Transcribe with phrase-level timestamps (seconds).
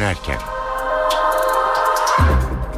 [0.00, 0.38] dönerken.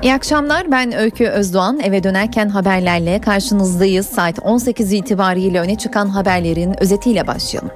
[0.02, 4.06] İyi akşamlar ben Öykü Özdoğan eve dönerken haberlerle karşınızdayız.
[4.06, 7.70] Saat 18 itibariyle öne çıkan haberlerin özetiyle başlayalım.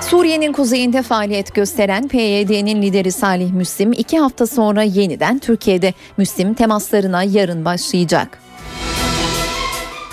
[0.00, 7.22] Suriye'nin kuzeyinde faaliyet gösteren PYD'nin lideri Salih Müslim iki hafta sonra yeniden Türkiye'de Müslim temaslarına
[7.22, 8.43] yarın başlayacak.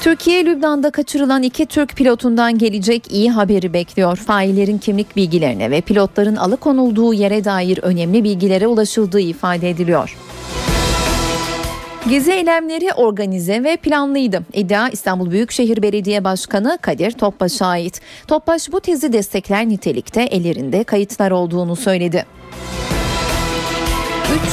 [0.02, 4.18] Türkiye Lübnan'da kaçırılan iki Türk pilotundan gelecek iyi haberi bekliyor.
[4.18, 10.18] Faillerin kimlik bilgilerine ve pilotların alıkonulduğu yere dair önemli bilgilere ulaşıldığı ifade ediliyor.
[12.10, 14.42] Gezi eylemleri organize ve planlıydı.
[14.54, 18.02] İddia İstanbul Büyükşehir Belediye Başkanı Kadir Topbaş'a ait.
[18.28, 22.26] Topbaş bu tezi destekler nitelikte ellerinde kayıtlar olduğunu söyledi.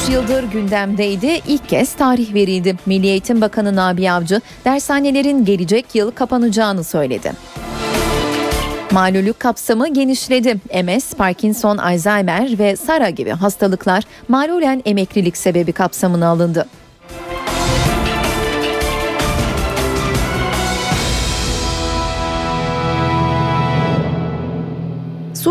[0.05, 1.41] 3 yıldır gündemdeydi.
[1.47, 2.75] İlk kez tarih verildi.
[2.85, 7.31] Milli Eğitim Bakanı Nabi Avcı dershanelerin gelecek yıl kapanacağını söyledi.
[8.91, 10.55] Malulük kapsamı genişledi.
[10.83, 16.65] MS, Parkinson, Alzheimer ve SARA gibi hastalıklar malulen emeklilik sebebi kapsamına alındı.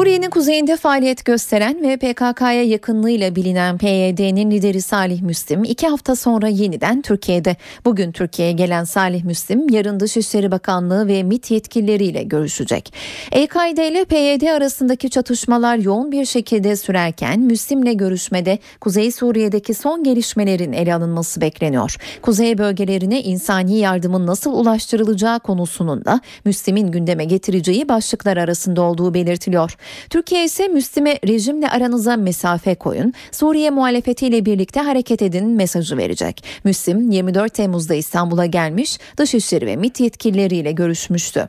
[0.09, 6.49] Suriye'nin kuzeyinde faaliyet gösteren ve PKK'ya yakınlığıyla bilinen PYD'nin lideri Salih Müslim iki hafta sonra
[6.49, 7.57] yeniden Türkiye'de.
[7.85, 12.93] Bugün Türkiye'ye gelen Salih Müslim yarın Dışişleri Bakanlığı ve MİT yetkilileriyle görüşecek.
[13.33, 20.73] EKD ile PYD arasındaki çatışmalar yoğun bir şekilde sürerken Müslim'le görüşmede Kuzey Suriye'deki son gelişmelerin
[20.73, 21.97] ele alınması bekleniyor.
[22.23, 29.77] Kuzey bölgelerine insani yardımın nasıl ulaştırılacağı konusunun da Müslim'in gündeme getireceği başlıklar arasında olduğu belirtiliyor.
[30.11, 36.45] Türkiye ise Müslüme rejimle aranıza mesafe koyun, Suriye muhalefetiyle birlikte hareket edin mesajı verecek.
[36.65, 41.49] Müslim 24 Temmuz'da İstanbul'a gelmiş, Dışişleri ve MİT yetkilileriyle görüşmüştü.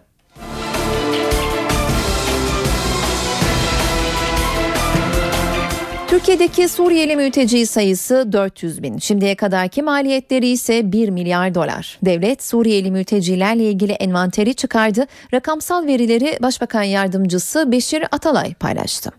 [6.09, 8.97] Türkiye'deki Suriyeli mülteci sayısı 400 bin.
[8.97, 11.99] Şimdiye kadarki maliyetleri ise 1 milyar dolar.
[12.05, 15.05] Devlet Suriyeli mültecilerle ilgili envanteri çıkardı.
[15.33, 19.11] Rakamsal verileri Başbakan Yardımcısı Beşir Atalay paylaştı.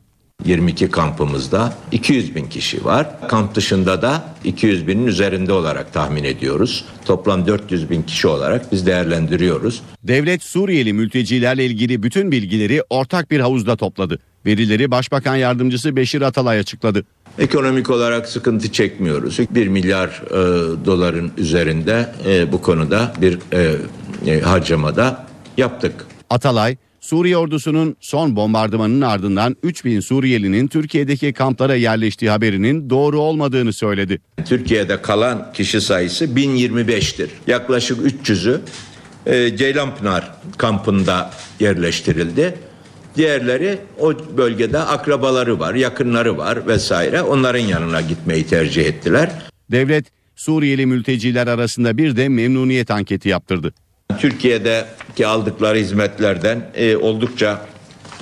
[0.44, 3.28] 22 kampımızda 200 bin kişi var.
[3.28, 6.84] Kamp dışında da 200 binin üzerinde olarak tahmin ediyoruz.
[7.04, 9.82] Toplam 400 bin kişi olarak biz değerlendiriyoruz.
[10.02, 14.18] Devlet Suriyeli mültecilerle ilgili bütün bilgileri ortak bir havuzda topladı.
[14.46, 17.04] Verileri Başbakan Yardımcısı Beşir Atalay açıkladı.
[17.38, 19.38] Ekonomik olarak sıkıntı çekmiyoruz.
[19.50, 20.34] 1 milyar e,
[20.84, 23.76] doların üzerinde e, bu konuda bir e,
[24.26, 26.06] e, harcamada yaptık.
[26.30, 34.20] Atalay, Suriye ordusunun son bombardımanının ardından 3000 Suriyelinin Türkiye'deki kamplara yerleştiği haberinin doğru olmadığını söyledi.
[34.44, 37.28] Türkiye'de kalan kişi sayısı 1025'tir.
[37.46, 38.60] Yaklaşık 300'ü
[39.26, 41.30] e, Ceylanpınar kampında
[41.60, 42.54] yerleştirildi.
[43.16, 47.22] Diğerleri o bölgede akrabaları var, yakınları var vesaire.
[47.22, 49.30] Onların yanına gitmeyi tercih ettiler.
[49.70, 50.06] Devlet
[50.36, 53.72] Suriyeli mülteciler arasında bir de memnuniyet anketi yaptırdı.
[54.18, 57.66] Türkiye'deki aldıkları hizmetlerden e, oldukça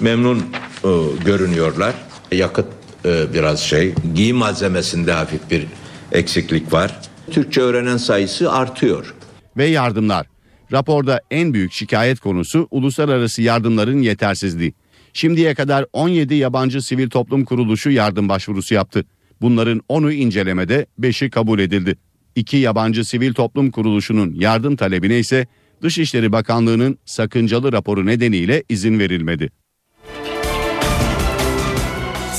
[0.01, 0.89] memnun e,
[1.25, 1.95] görünüyorlar.
[2.33, 2.67] Yakıt
[3.05, 5.67] e, biraz şey, giyim malzemesinde hafif bir
[6.13, 7.01] eksiklik var.
[7.31, 9.15] Türkçe öğrenen sayısı artıyor.
[9.57, 10.27] Ve yardımlar.
[10.73, 14.75] Raporda en büyük şikayet konusu uluslararası yardımların yetersizliği.
[15.13, 19.05] Şimdiye kadar 17 yabancı sivil toplum kuruluşu yardım başvurusu yaptı.
[19.41, 21.97] Bunların 10'u incelemede, 5'i kabul edildi.
[22.37, 25.47] İki yabancı sivil toplum kuruluşunun yardım talebine ise
[25.83, 29.51] Dışişleri Bakanlığı'nın sakıncalı raporu nedeniyle izin verilmedi.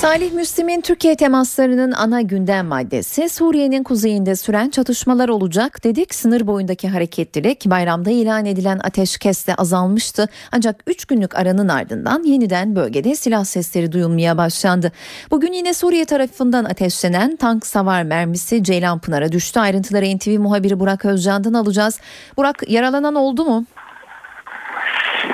[0.02, 6.16] Salih Müslim'in Türkiye temaslarının ana gündem maddesi Suriye'nin kuzeyinde süren çatışmalar olacak dedik.
[6.16, 10.30] Sınır boyundaki hareketlilik bayramda ilan edilen ateşkesle azalmıştı.
[10.52, 14.92] Ancak 3 günlük aranın ardından yeniden bölgede silah sesleri duyulmaya başlandı.
[15.32, 19.60] Bugün yine Suriye tarafından ateşlenen tank savar mermisi Ceylanpınar'a düştü.
[19.60, 22.00] Ayrıntıları NTV muhabiri Burak Özcan'dan alacağız.
[22.38, 23.66] Burak yaralanan oldu mu?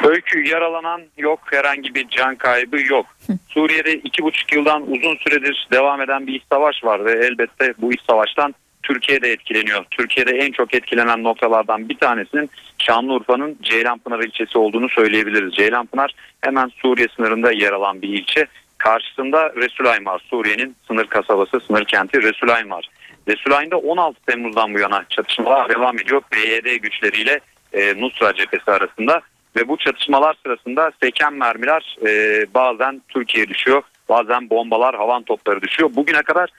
[0.03, 3.06] Öykü yaralanan yok, herhangi bir can kaybı yok.
[3.50, 7.94] Suriye'de iki buçuk yıldan uzun süredir devam eden bir iç savaş var ve elbette bu
[7.94, 9.86] iç savaştan Türkiye de etkileniyor.
[9.92, 15.53] Türkiye'de en çok etkilenen noktalardan bir tanesinin Şanlıurfa'nın Ceylanpınar ilçesi olduğunu söyleyebiliriz.
[15.53, 18.45] Ceylanpınar hemen Suriye sınırında yer alan bir ilçe.
[18.77, 22.89] Karşısında Resulaymar, Suriye'nin sınır kasabası, sınır kenti Resulaymar.
[23.27, 26.21] Resulayn'da 16 Temmuz'dan bu yana çatışmalar devam ediyor.
[26.31, 27.39] PYD güçleriyle
[27.74, 29.21] e, Nusra cephesi arasında
[29.56, 33.84] ve bu çatışmalar sırasında seken mermiler e, bazen Türkiye'ye düşüyor.
[34.10, 35.90] Bazen bombalar, havan topları düşüyor.
[35.96, 36.50] Bugüne kadar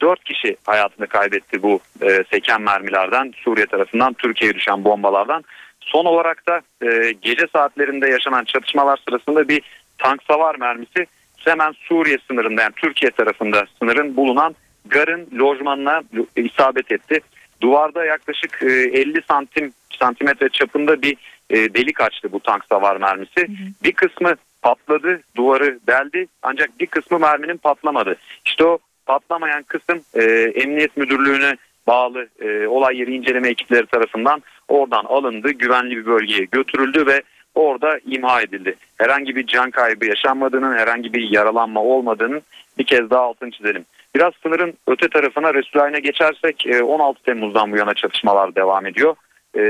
[0.00, 5.44] 4 kişi hayatını kaybetti bu e, seken mermilerden, Suriye tarafından Türkiye'ye düşen bombalardan.
[5.80, 9.62] Son olarak da e, gece saatlerinde yaşanan çatışmalar sırasında bir
[9.98, 11.06] tank savar mermisi
[11.36, 14.54] hemen Suriye sınırında yani Türkiye tarafında sınırın bulunan
[14.86, 16.02] garın lojmanına
[16.36, 17.20] isabet etti.
[17.60, 21.16] Duvarda yaklaşık 50 e, santim santimetre çapında bir
[21.50, 23.40] e, delik açtı bu tank savar mermisi.
[23.40, 23.84] Hı hı.
[23.84, 28.16] Bir kısmı patladı, duvarı deldi ancak bir kısmı merminin patlamadı.
[28.44, 30.22] İşte o patlamayan kısım e,
[30.54, 31.56] Emniyet Müdürlüğü'ne
[31.86, 37.22] bağlı e, olay yeri inceleme ekipleri tarafından oradan alındı, güvenli bir bölgeye götürüldü ve
[37.54, 38.76] orada imha edildi.
[38.98, 42.42] Herhangi bir can kaybı yaşanmadığının, herhangi bir yaralanma olmadığının
[42.78, 43.84] bir kez daha altını çizelim.
[44.14, 49.16] Biraz sınırın öte tarafına Resulayn'a geçersek 16 e, Temmuz'dan bu yana çatışmalar devam ediyor.
[49.56, 49.62] E,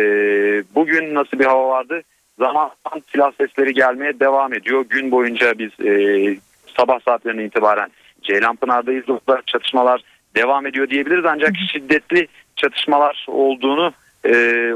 [0.74, 2.02] bugün nasıl bir hava vardı?
[2.38, 2.70] Zaman
[3.12, 4.84] silah sesleri gelmeye devam ediyor.
[4.90, 6.36] Gün boyunca biz e,
[6.76, 7.90] sabah saatlerine itibaren
[8.22, 9.04] Ceylanpınar'dayız.
[9.08, 10.02] Orada çatışmalar
[10.36, 11.24] devam ediyor diyebiliriz.
[11.24, 13.92] Ancak şiddetli çatışmalar olduğunu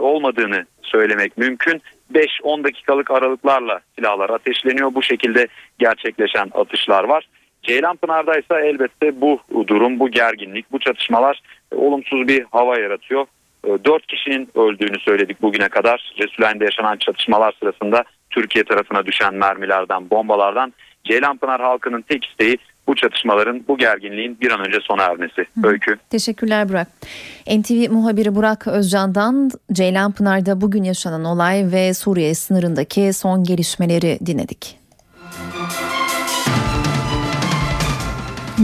[0.01, 1.83] olmadığını söylemek mümkün.
[2.12, 4.95] 5-10 dakikalık aralıklarla silahlar ateşleniyor.
[4.95, 5.49] Bu şekilde
[5.79, 7.29] gerçekleşen atışlar var.
[7.62, 11.43] Ceylanpınar'da ise elbette bu durum, bu gerginlik, bu çatışmalar
[11.73, 13.27] e, olumsuz bir hava yaratıyor.
[13.66, 16.14] E, dört kişinin öldüğünü söyledik bugüne kadar.
[16.19, 20.72] Resulayn'da yaşanan çatışmalar sırasında Türkiye tarafına düşen mermilerden, bombalardan
[21.05, 25.46] Ceylanpınar halkının tek isteği bu çatışmaların, bu gerginliğin bir an önce sona ermesi.
[25.62, 25.69] Hı.
[25.69, 25.96] Öykü.
[26.11, 26.88] Teşekkürler Burak.
[27.46, 34.84] NTV muhabiri Burak Özcan'dan Ceylanpınar'da bugün yaşanan olay ve Suriye sınırındaki son gelişmeleri dinledik.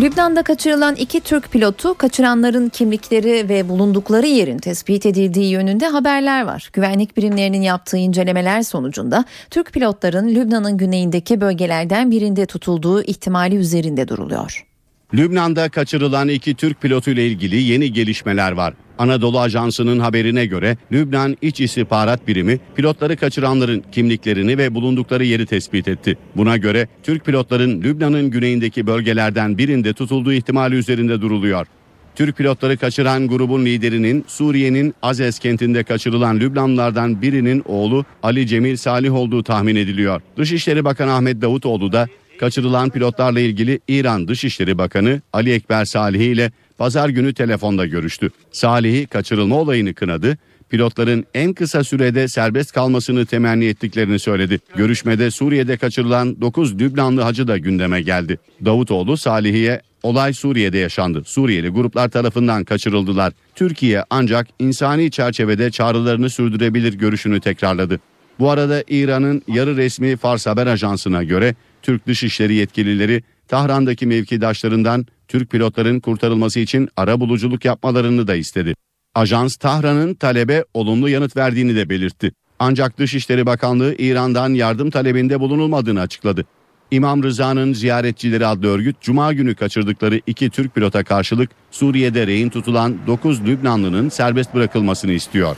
[0.00, 6.70] Lübnan'da kaçırılan iki Türk pilotu kaçıranların kimlikleri ve bulundukları yerin tespit edildiği yönünde haberler var.
[6.73, 14.67] Güvenlik birimlerinin yaptığı incelemeler sonucunda Türk pilotların Lübnan'ın güneyindeki bölgelerden birinde tutulduğu ihtimali üzerinde duruluyor.
[15.14, 18.75] Lübnan'da kaçırılan iki Türk pilotu ile ilgili yeni gelişmeler var.
[19.00, 25.88] Anadolu Ajansı'nın haberine göre Lübnan İç İstihbarat Birimi pilotları kaçıranların kimliklerini ve bulundukları yeri tespit
[25.88, 26.19] etti.
[26.37, 31.67] Buna göre Türk pilotların Lübnan'ın güneyindeki bölgelerden birinde tutulduğu ihtimali üzerinde duruluyor.
[32.17, 39.14] Türk pilotları kaçıran grubun liderinin Suriye'nin Azez kentinde kaçırılan Lübnanlılardan birinin oğlu Ali Cemil Salih
[39.14, 40.20] olduğu tahmin ediliyor.
[40.37, 42.08] Dışişleri Bakanı Ahmet Davutoğlu da
[42.41, 46.50] kaçırılan pilotlarla ilgili İran Dışişleri Bakanı Ali Ekber Salih ile
[46.81, 48.31] pazar günü telefonda görüştü.
[48.53, 50.38] Salih'i kaçırılma olayını kınadı.
[50.71, 54.61] Pilotların en kısa sürede serbest kalmasını temenni ettiklerini söyledi.
[54.77, 58.38] Görüşmede Suriye'de kaçırılan 9 Lübnanlı hacı da gündeme geldi.
[58.65, 61.23] Davutoğlu Salih'e olay Suriye'de yaşandı.
[61.27, 63.33] Suriyeli gruplar tarafından kaçırıldılar.
[63.55, 68.00] Türkiye ancak insani çerçevede çağrılarını sürdürebilir görüşünü tekrarladı.
[68.38, 75.50] Bu arada İran'ın yarı resmi Fars Haber Ajansı'na göre Türk Dışişleri yetkilileri Tahran'daki mevkidaşlarından Türk
[75.50, 78.75] pilotların kurtarılması için ara buluculuk yapmalarını da istedi.
[79.14, 82.32] Ajans Tahran'ın talebe olumlu yanıt verdiğini de belirtti.
[82.58, 86.44] Ancak Dışişleri Bakanlığı İran'dan yardım talebinde bulunulmadığını açıkladı.
[86.91, 92.97] İmam Rıza'nın ziyaretçileri adlı örgüt Cuma günü kaçırdıkları iki Türk pilota karşılık Suriye'de rehin tutulan
[93.06, 95.56] 9 Lübnanlı'nın serbest bırakılmasını istiyor.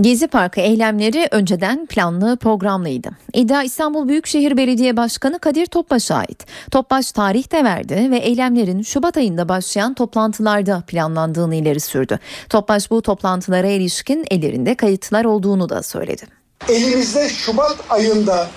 [0.00, 3.10] Gezi Parkı eylemleri önceden planlı programlıydı.
[3.34, 6.46] İddia İstanbul Büyükşehir Belediye Başkanı Kadir Topbaş'a ait.
[6.70, 12.18] Topbaş tarih de verdi ve eylemlerin Şubat ayında başlayan toplantılarda planlandığını ileri sürdü.
[12.48, 16.22] Topbaş bu toplantılara ilişkin ellerinde kayıtlar olduğunu da söyledi.
[16.68, 18.48] Elimizde Şubat ayında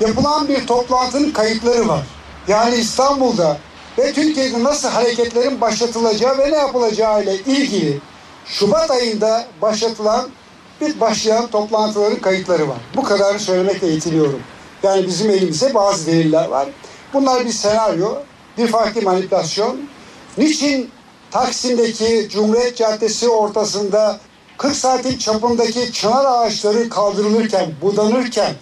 [0.00, 2.02] yapılan bir toplantının kayıtları var.
[2.48, 3.58] Yani İstanbul'da
[3.98, 8.00] ve Türkiye'de nasıl hareketlerin başlatılacağı ve ne yapılacağı ile ilgili
[8.46, 10.28] Şubat ayında başlatılan
[10.80, 12.78] bir başlayan toplantıların kayıtları var.
[12.96, 14.40] Bu kadarını söylemekle yetiniyorum.
[14.82, 16.68] Yani bizim elimizde bazı deliller var.
[17.12, 18.14] Bunlar bir senaryo,
[18.58, 19.76] bir farklı manipülasyon.
[20.38, 20.90] Niçin
[21.30, 24.20] Taksim'deki Cumhuriyet Caddesi ortasında
[24.58, 28.54] 40 saatin çapındaki çınar ağaçları kaldırılırken, budanırken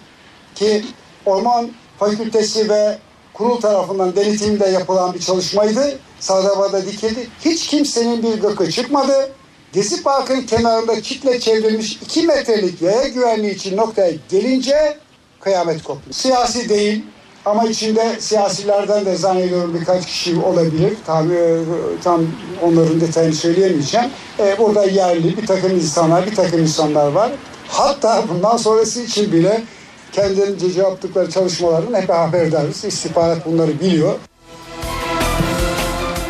[0.55, 0.85] ki
[1.25, 1.69] Orman
[1.99, 2.97] Fakültesi ve
[3.33, 5.99] kurul tarafından denetimde yapılan bir çalışmaydı.
[6.19, 7.27] Sağda dikildi.
[7.45, 9.31] Hiç kimsenin bir gıkı çıkmadı.
[9.73, 14.97] Gezi Parkı'nın kenarında çitle çevrilmiş 2 metrelik yaya güvenliği için noktaya gelince
[15.39, 16.13] kıyamet koptu.
[16.13, 17.03] Siyasi değil
[17.45, 20.93] ama içinde siyasilerden de zannediyorum birkaç kişi olabilir.
[21.05, 21.63] Tabii e,
[22.03, 22.21] tam
[22.61, 24.09] onların detayını söyleyemeyeceğim.
[24.39, 27.31] Ee, burada yerli bir takım insanlar, bir takım insanlar var.
[27.67, 29.63] Hatta bundan sonrası için bile
[30.11, 32.85] kendilerince yaptıkları çalışmaların hep haberdarız.
[32.85, 34.15] İstihbarat bunları biliyor.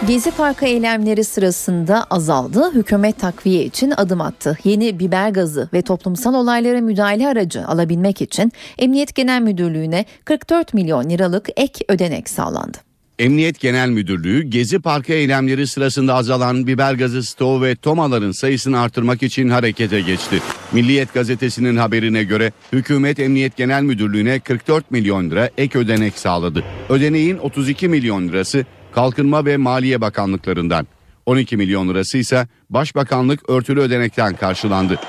[0.08, 2.72] Gezi Parkı eylemleri sırasında azaldı.
[2.74, 4.58] Hükümet takviye için adım attı.
[4.64, 11.10] Yeni biber gazı ve toplumsal olaylara müdahale aracı alabilmek için Emniyet Genel Müdürlüğü'ne 44 milyon
[11.10, 12.78] liralık ek ödenek sağlandı.
[13.20, 19.24] Emniyet Genel Müdürlüğü Gezi Parkı eylemleri sırasında azalan biber gazı stoğu ve tomaların sayısını artırmak
[19.24, 20.42] için harekete geçti.
[20.72, 26.64] Milliyet gazetesinin haberine göre hükümet Emniyet Genel Müdürlüğü'ne 44 milyon lira ek ödenek sağladı.
[26.90, 28.66] Ödeneğin 32 milyon lirası
[28.98, 30.88] Kalkınma ve Maliye Bakanlıklarından.
[31.26, 35.00] 12 milyon lirası ise Başbakanlık örtülü ödenekten karşılandı.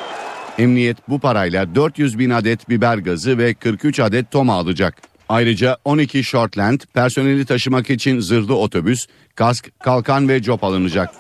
[0.58, 5.02] Emniyet bu parayla 400 bin adet biber gazı ve 43 adet toma alacak.
[5.28, 11.10] Ayrıca 12 Shortland personeli taşımak için zırhlı otobüs, kask, kalkan ve cop alınacak.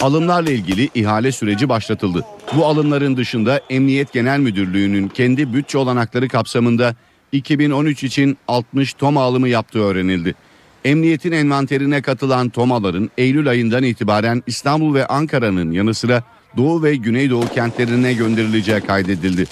[0.00, 2.24] Alımlarla ilgili ihale süreci başlatıldı.
[2.56, 6.94] Bu alımların dışında Emniyet Genel Müdürlüğü'nün kendi bütçe olanakları kapsamında
[7.32, 10.34] 2013 için 60 toma alımı yaptığı öğrenildi.
[10.84, 16.22] Emniyetin envanterine katılan tomaların Eylül ayından itibaren İstanbul ve Ankara'nın yanı sıra
[16.56, 19.46] Doğu ve Güneydoğu kentlerine gönderileceği kaydedildi.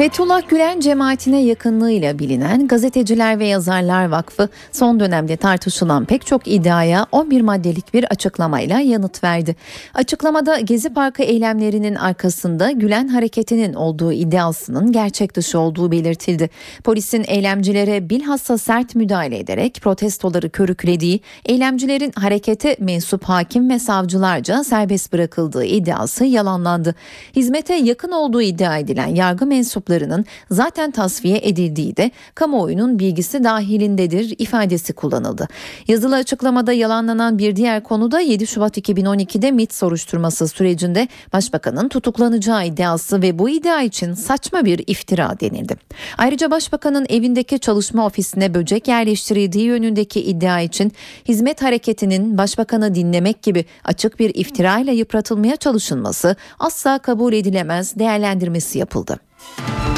[0.00, 7.06] Fethullah Gülen cemaatine yakınlığıyla bilinen Gazeteciler ve Yazarlar Vakfı son dönemde tartışılan pek çok iddiaya
[7.12, 9.56] 11 maddelik bir açıklamayla yanıt verdi.
[9.94, 16.50] Açıklamada Gezi Parkı eylemlerinin arkasında Gülen hareketinin olduğu iddiasının gerçek dışı olduğu belirtildi.
[16.84, 25.12] Polisin eylemcilere bilhassa sert müdahale ederek protestoları körüklediği, eylemcilerin harekete mensup hakim ve savcılarca serbest
[25.12, 26.94] bırakıldığı iddiası yalanlandı.
[27.36, 34.34] Hizmete yakın olduğu iddia edilen yargı mensupları mensuplarının zaten tasfiye edildiği de kamuoyunun bilgisi dahilindedir
[34.38, 35.48] ifadesi kullanıldı.
[35.88, 42.66] Yazılı açıklamada yalanlanan bir diğer konu da 7 Şubat 2012'de MIT soruşturması sürecinde başbakanın tutuklanacağı
[42.66, 45.76] iddiası ve bu iddia için saçma bir iftira denildi.
[46.18, 50.92] Ayrıca başbakanın evindeki çalışma ofisine böcek yerleştirildiği yönündeki iddia için
[51.28, 59.29] hizmet hareketinin başbakanı dinlemek gibi açık bir iftirayla yıpratılmaya çalışılması asla kabul edilemez değerlendirmesi yapıldı.
[59.40, 59.89] you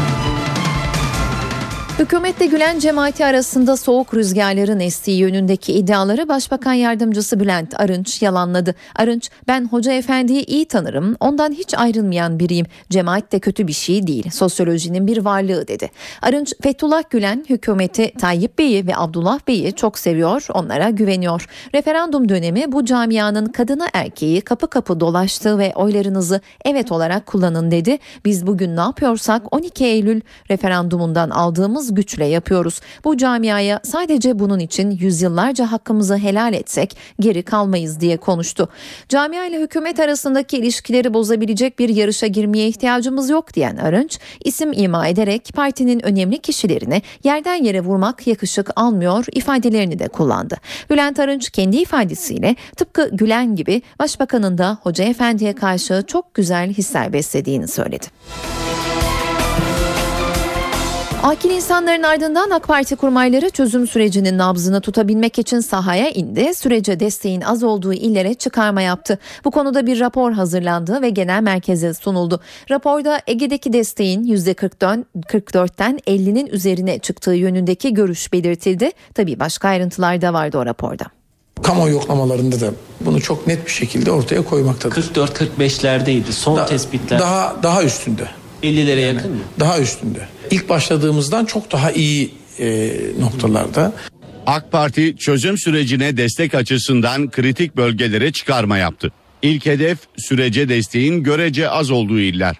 [1.98, 8.74] Hükümetle Gülen cemaati arasında soğuk rüzgarların estiği yönündeki iddiaları Başbakan Yardımcısı Bülent Arınç yalanladı.
[8.96, 14.06] Arınç ben Hoca Efendi'yi iyi tanırım ondan hiç ayrılmayan biriyim cemaat de kötü bir şey
[14.06, 15.90] değil sosyolojinin bir varlığı dedi.
[16.22, 21.46] Arınç Fethullah Gülen hükümeti Tayyip Bey'i ve Abdullah Bey'i çok seviyor onlara güveniyor.
[21.74, 27.98] Referandum dönemi bu camianın kadını erkeği kapı kapı dolaştığı ve oylarınızı evet olarak kullanın dedi.
[28.24, 30.20] Biz bugün ne yapıyorsak 12 Eylül
[30.50, 32.80] referandumundan aldığımız güçle yapıyoruz.
[33.04, 38.68] Bu camiaya sadece bunun için yüzyıllarca hakkımızı helal etsek geri kalmayız diye konuştu.
[39.08, 45.06] Camia ile hükümet arasındaki ilişkileri bozabilecek bir yarışa girmeye ihtiyacımız yok diyen Arınç isim ima
[45.06, 50.56] ederek partinin önemli kişilerini yerden yere vurmak yakışık almıyor ifadelerini de kullandı.
[50.90, 57.12] Bülent Arınç kendi ifadesiyle tıpkı Gülen gibi başbakanın da Hoca Efendi'ye karşı çok güzel hisler
[57.12, 58.06] beslediğini söyledi.
[61.22, 66.54] Akil insanların ardından AK Parti kurmayları çözüm sürecinin nabzını tutabilmek için sahaya indi.
[66.54, 69.18] Sürece desteğin az olduğu illere çıkarma yaptı.
[69.44, 72.40] Bu konuda bir rapor hazırlandı ve genel merkeze sunuldu.
[72.70, 78.90] Raporda Ege'deki desteğin %44'ten 50'nin üzerine çıktığı yönündeki görüş belirtildi.
[79.14, 81.04] Tabii başka ayrıntılar da vardı o raporda.
[81.62, 82.66] Kamuoyu yoklamalarında da
[83.00, 85.02] bunu çok net bir şekilde ortaya koymaktadır.
[85.14, 87.18] 44-45'lerdeydi son Da- tespitler.
[87.18, 88.22] Daha daha üstünde.
[88.62, 89.40] 50'lere yakın mı?
[89.60, 90.28] Daha üstünde.
[90.50, 92.90] İlk başladığımızdan çok daha iyi e,
[93.20, 93.92] noktalarda.
[94.46, 99.12] AK Parti çözüm sürecine destek açısından kritik bölgelere çıkarma yaptı.
[99.42, 102.56] İlk hedef sürece desteğin görece az olduğu iller.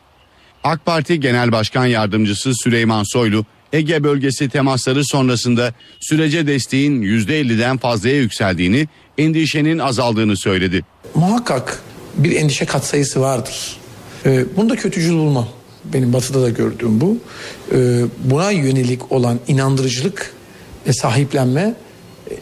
[0.64, 8.16] AK Parti Genel Başkan Yardımcısı Süleyman Soylu Ege bölgesi temasları sonrasında sürece desteğin %50'den fazlaya
[8.16, 10.85] yükseldiğini, endişenin azaldığını söyledi.
[11.14, 11.82] Muhakkak
[12.16, 13.76] bir endişe katsayısı vardır.
[14.26, 15.49] E, bunu da kötücül bulmam.
[15.85, 17.17] Benim batıda da gördüğüm bu.
[17.73, 20.35] E, buna yönelik olan inandırıcılık
[20.87, 21.75] ve sahiplenme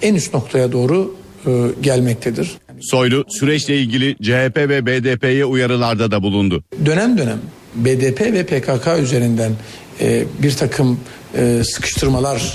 [0.02, 1.14] en üst noktaya doğru
[1.46, 1.50] e,
[1.82, 2.58] gelmektedir.
[2.80, 6.64] Soylu süreçle ilgili CHP ve BDP'ye uyarılarda da bulundu.
[6.86, 7.38] dönem dönem
[7.74, 9.52] BDP ve PKK üzerinden
[10.00, 11.00] e, bir takım
[11.36, 12.54] e, sıkıştırmalar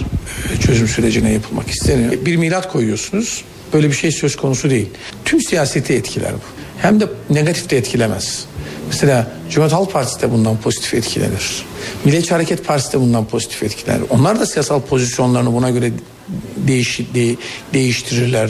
[0.53, 2.25] e, çözüm sürecine yapılmak isteniyor.
[2.25, 3.43] Bir milat koyuyorsunuz.
[3.73, 4.89] Böyle bir şey söz konusu değil.
[5.25, 6.39] Tüm siyaseti etkiler bu.
[6.81, 8.45] Hem de negatif de etkilemez.
[8.87, 11.65] Mesela Cumhuriyet Halk Partisi de bundan pozitif etkilenir.
[12.05, 14.03] Milliyetçi Hareket Partisi de bundan pozitif etkilenir.
[14.09, 15.91] Onlar da siyasal pozisyonlarını buna göre
[16.67, 17.35] değiş, de-
[17.73, 18.49] değiştirirler.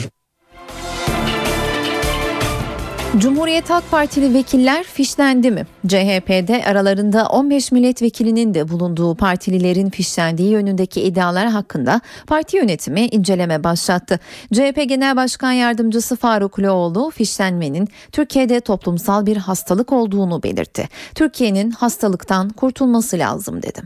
[3.18, 5.66] Cumhuriyet Halk Partili vekiller fişlendi mi?
[5.86, 14.20] CHP'de aralarında 15 milletvekilinin de bulunduğu partililerin fişlendiği yönündeki iddialar hakkında parti yönetimi inceleme başlattı.
[14.52, 20.88] CHP Genel Başkan Yardımcısı Faruk Loğlu fişlenmenin Türkiye'de toplumsal bir hastalık olduğunu belirtti.
[21.14, 23.82] Türkiye'nin hastalıktan kurtulması lazım dedi.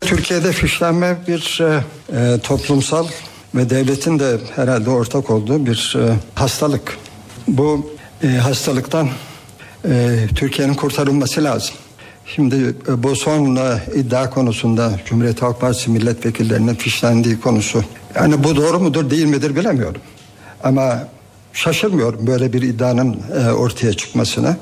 [0.00, 1.84] Türkiye'de fişlenme bir e,
[2.16, 3.06] e, toplumsal
[3.54, 6.98] ve devletin de herhalde ortak olduğu bir e, hastalık.
[7.48, 9.08] Bu e, hastalıktan
[9.84, 11.74] e, Türkiye'nin kurtarılması lazım.
[12.26, 13.58] Şimdi e, bu son
[13.94, 17.84] iddia konusunda Cumhuriyet Halk Partisi milletvekillerinin fişlendiği konusu.
[18.14, 20.00] Yani bu doğru mudur değil midir bilemiyorum.
[20.64, 21.08] Ama
[21.52, 24.56] şaşırmıyorum böyle bir iddianın e, ortaya çıkmasına.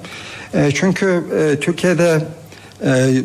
[0.54, 2.24] E, çünkü e, Türkiye'de
[2.84, 3.22] e, e,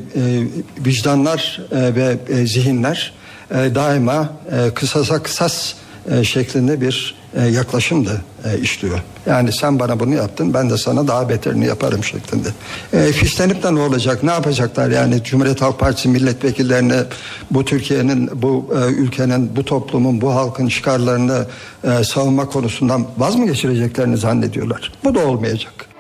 [0.86, 3.14] vicdanlar e, ve e, zihinler
[3.52, 5.74] e, daima e, kısasa kısas
[6.12, 8.12] e, şeklinde bir e, yaklaşım da
[8.46, 9.00] e, işliyor.
[9.26, 12.48] Yani sen bana bunu yaptın ben de sana daha beterini yaparım şeklinde.
[12.94, 17.04] E, fişlenip de ne olacak ne yapacaklar yani Cumhuriyet Halk Partisi milletvekillerine
[17.52, 21.46] bu Türkiye'nin bu e, ülkenin bu toplumun bu halkın çıkarlarını
[21.84, 24.92] e, savunma konusundan vaz mı geçireceklerini zannediyorlar.
[25.04, 25.91] Bu da olmayacak.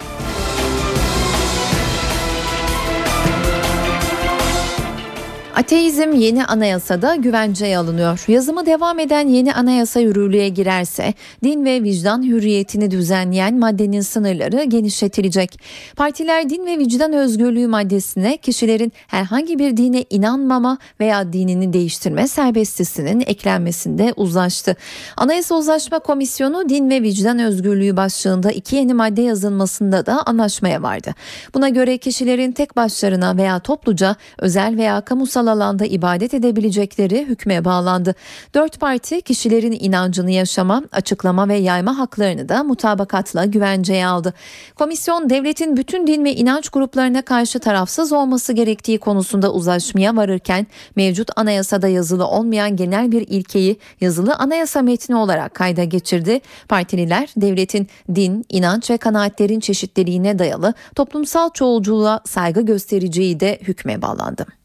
[5.61, 8.23] Ateizm yeni anayasada güvenceye alınıyor.
[8.27, 11.13] Yazımı devam eden yeni anayasa yürürlüğe girerse
[11.43, 15.59] din ve vicdan hürriyetini düzenleyen maddenin sınırları genişletilecek.
[15.95, 23.23] Partiler din ve vicdan özgürlüğü maddesine kişilerin herhangi bir dine inanmama veya dinini değiştirme serbestisinin
[23.27, 24.75] eklenmesinde uzlaştı.
[25.17, 31.15] Anayasa Uzlaşma Komisyonu din ve vicdan özgürlüğü başlığında iki yeni madde yazılmasında da anlaşmaya vardı.
[31.53, 38.15] Buna göre kişilerin tek başlarına veya topluca özel veya kamusal alanda ibadet edebilecekleri hükme bağlandı.
[38.53, 44.33] Dört parti kişilerin inancını yaşama, açıklama ve yayma haklarını da mutabakatla güvenceye aldı.
[44.75, 51.29] Komisyon devletin bütün din ve inanç gruplarına karşı tarafsız olması gerektiği konusunda uzlaşmaya varırken mevcut
[51.35, 56.41] anayasada yazılı olmayan genel bir ilkeyi yazılı anayasa metni olarak kayda geçirdi.
[56.69, 64.60] Partililer devletin din, inanç ve kanaatlerin çeşitliliğine dayalı toplumsal çoğulculuğa saygı göstereceği de hükme bağlandı.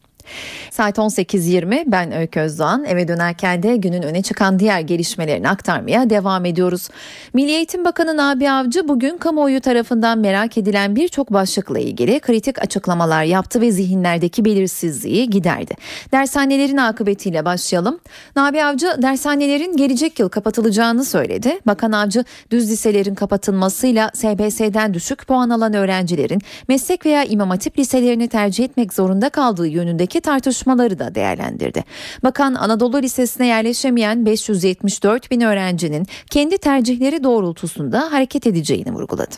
[0.71, 6.45] Saat 18.20 ben Öykü Özdoğan eve dönerken de günün öne çıkan diğer gelişmelerini aktarmaya devam
[6.45, 6.88] ediyoruz.
[7.35, 13.24] Milli Eğitim Bakanı Nabi Avcı bugün kamuoyu tarafından merak edilen birçok başlıkla ilgili kritik açıklamalar
[13.24, 15.74] yaptı ve zihinlerdeki belirsizliği giderdi.
[16.12, 18.00] Dershanelerin akıbetiyle başlayalım.
[18.37, 21.59] Nabi Avcı dershanelerin gelecek yıl kapatılacağını söyledi.
[21.66, 28.29] Bakan Avcı düz liselerin kapatılmasıyla SBS'den düşük puan alan öğrencilerin meslek veya imam hatip liselerini
[28.29, 31.85] tercih etmek zorunda kaldığı yönündeki tartışmaları da değerlendirdi.
[32.24, 39.35] Bakan Anadolu Lisesi'ne yerleşemeyen 574 bin öğrencinin kendi tercihleri doğrultusunda hareket edeceğini vurguladı.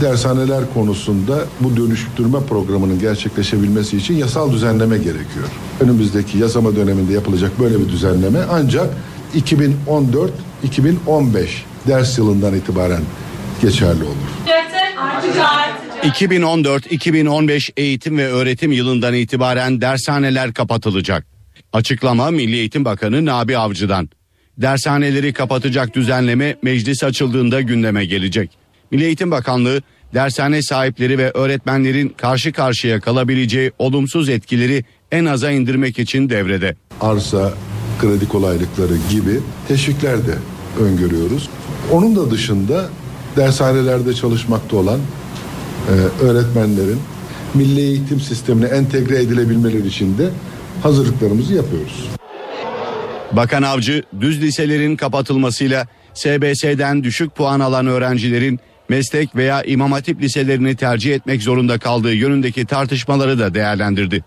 [0.00, 5.48] Dershaneler konusunda bu dönüştürme programının gerçekleşebilmesi için yasal düzenleme gerekiyor.
[5.80, 8.86] Önümüzdeki yasama döneminde yapılacak böyle bir düzenleme ancak
[9.36, 10.30] 2014-2015
[11.86, 13.02] ders yılından itibaren
[13.62, 14.48] geçerli olur.
[16.02, 21.26] 2014-2015 eğitim ve öğretim yılından itibaren dershaneler kapatılacak.
[21.72, 24.08] Açıklama Milli Eğitim Bakanı Nabi Avcı'dan.
[24.58, 28.50] Dershaneleri kapatacak düzenleme meclis açıldığında gündeme gelecek.
[28.90, 29.82] Milli Eğitim Bakanlığı
[30.14, 36.76] dershane sahipleri ve öğretmenlerin karşı karşıya kalabileceği olumsuz etkileri en aza indirmek için devrede.
[37.00, 37.54] Arsa,
[38.00, 40.34] kredi kolaylıkları gibi teşvikler de
[40.80, 41.48] öngörüyoruz.
[41.92, 42.88] Onun da dışında
[43.38, 45.00] dershanelerde çalışmakta olan
[45.88, 46.98] e, öğretmenlerin
[47.54, 50.30] milli eğitim sistemine entegre edilebilmeleri için de
[50.82, 52.08] hazırlıklarımızı yapıyoruz.
[53.32, 60.76] Bakan Avcı düz liselerin kapatılmasıyla SBS'den düşük puan alan öğrencilerin meslek veya imam hatip liselerini
[60.76, 64.24] tercih etmek zorunda kaldığı yönündeki tartışmaları da değerlendirdi.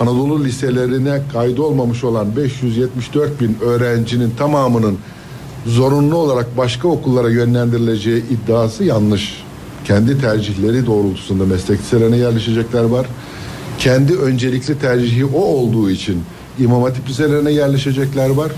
[0.00, 4.98] Anadolu liselerine kaydolmamış olan 574 bin öğrencinin tamamının
[5.66, 9.42] zorunlu olarak başka okullara yönlendirileceği iddiası yanlış.
[9.84, 13.06] Kendi tercihleri doğrultusunda meslek liselerine yerleşecekler var.
[13.78, 16.22] Kendi öncelikli tercihi o olduğu için
[16.58, 18.52] İmam Hatip liselerine yerleşecekler var.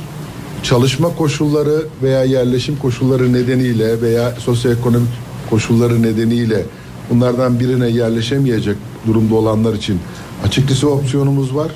[0.62, 5.08] Çalışma koşulları veya yerleşim koşulları nedeniyle veya sosyoekonomik
[5.50, 6.64] koşulları nedeniyle
[7.10, 9.98] bunlardan birine yerleşemeyecek durumda olanlar için
[10.46, 11.72] açık lise opsiyonumuz var.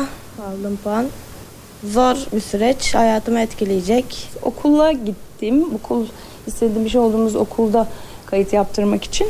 [0.48, 1.06] Aldığım puan.
[1.84, 2.96] Zor bir süreç.
[2.96, 4.30] Hayatımı etkileyecek.
[4.42, 5.66] Okula gittim.
[5.76, 6.06] Okul
[6.48, 7.88] istediğim bir şey olduğumuz okulda
[8.26, 9.28] kayıt yaptırmak için.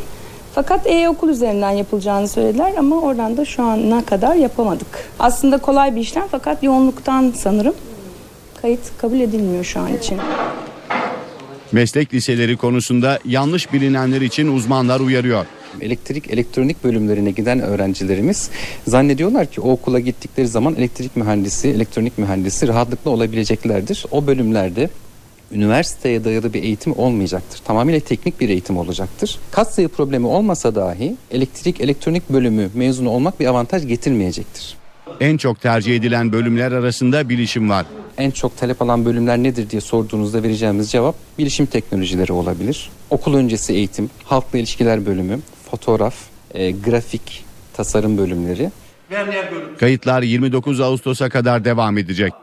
[0.56, 4.88] Fakat e-okul üzerinden yapılacağını söylediler ama oradan da şu ana kadar yapamadık.
[5.20, 7.74] Aslında kolay bir işlem fakat yoğunluktan sanırım
[8.62, 10.18] kayıt kabul edilmiyor şu an için.
[11.72, 15.46] Meslek liseleri konusunda yanlış bilinenler için uzmanlar uyarıyor.
[15.82, 18.50] Elektrik elektronik bölümlerine giden öğrencilerimiz
[18.88, 24.06] zannediyorlar ki o okula gittikleri zaman elektrik mühendisi, elektronik mühendisi rahatlıkla olabileceklerdir.
[24.12, 24.90] O bölümlerde
[25.52, 27.60] üniversiteye dayalı bir eğitim olmayacaktır.
[27.66, 29.40] Tamamıyla teknik bir eğitim olacaktır.
[29.52, 34.81] Katsayı problemi olmasa dahi elektrik elektronik bölümü mezunu olmak bir avantaj getirmeyecektir.
[35.20, 37.86] En çok tercih edilen bölümler arasında bilişim var.
[38.18, 42.90] En çok talep alan bölümler nedir diye sorduğunuzda vereceğimiz cevap bilişim teknolojileri olabilir.
[43.10, 45.40] Okul öncesi eğitim, halkla ilişkiler bölümü,
[45.72, 46.16] fotoğraf,
[46.54, 48.72] e, grafik, tasarım bölümleri.
[49.80, 52.34] Kayıtlar 29 Ağustos'a kadar devam edecek.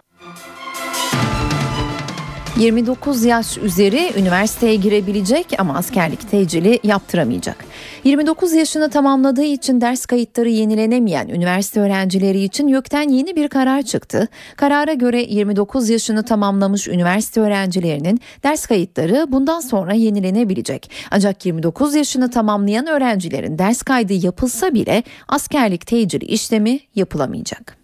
[2.58, 7.64] 29 yaş üzeri üniversiteye girebilecek ama askerlik tecili yaptıramayacak.
[8.04, 14.28] 29 yaşını tamamladığı için ders kayıtları yenilenemeyen üniversite öğrencileri için YÖK'ten yeni bir karar çıktı.
[14.56, 20.90] Karara göre 29 yaşını tamamlamış üniversite öğrencilerinin ders kayıtları bundan sonra yenilenebilecek.
[21.10, 27.77] Ancak 29 yaşını tamamlayan öğrencilerin ders kaydı yapılsa bile askerlik tecili işlemi yapılamayacak.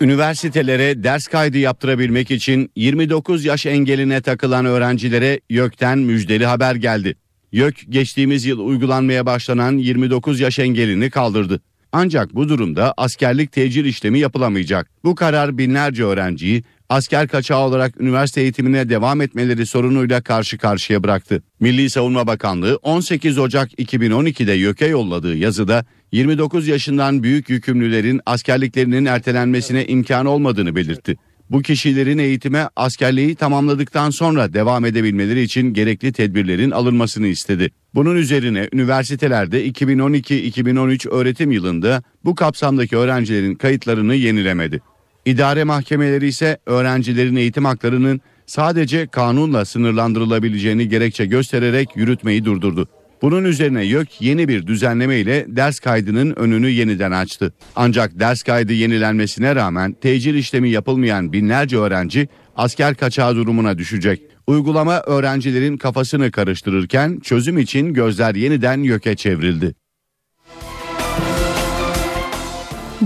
[0.00, 7.16] Üniversitelere ders kaydı yaptırabilmek için 29 yaş engeline takılan öğrencilere YÖK'ten müjdeli haber geldi.
[7.52, 11.60] YÖK geçtiğimiz yıl uygulanmaya başlanan 29 yaş engelini kaldırdı.
[11.92, 14.90] Ancak bu durumda askerlik tecil işlemi yapılamayacak.
[15.04, 21.42] Bu karar binlerce öğrenciyi asker kaçağı olarak üniversite eğitimine devam etmeleri sorunuyla karşı karşıya bıraktı.
[21.60, 29.86] Milli Savunma Bakanlığı 18 Ocak 2012'de YÖK'e yolladığı yazıda 29 yaşından büyük yükümlülerin askerliklerinin ertelenmesine
[29.86, 31.16] imkan olmadığını belirtti.
[31.50, 37.70] Bu kişilerin eğitime askerliği tamamladıktan sonra devam edebilmeleri için gerekli tedbirlerin alınmasını istedi.
[37.94, 44.80] Bunun üzerine üniversitelerde 2012-2013 öğretim yılında bu kapsamdaki öğrencilerin kayıtlarını yenilemedi.
[45.24, 52.88] İdare mahkemeleri ise öğrencilerin eğitim haklarının sadece kanunla sınırlandırılabileceğini gerekçe göstererek yürütmeyi durdurdu.
[53.22, 57.52] Bunun üzerine YÖK yeni bir düzenleme ile ders kaydının önünü yeniden açtı.
[57.76, 64.22] Ancak ders kaydı yenilenmesine rağmen tecil işlemi yapılmayan binlerce öğrenci asker kaçağı durumuna düşecek.
[64.46, 69.74] Uygulama öğrencilerin kafasını karıştırırken çözüm için gözler yeniden YÖK'e çevrildi.